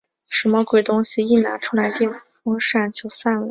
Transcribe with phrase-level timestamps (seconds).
[0.27, 1.23] 什么鬼东西？
[1.23, 1.91] 一拿出来
[2.43, 3.49] 风扇就散了。